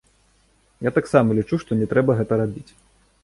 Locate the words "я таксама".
0.87-1.37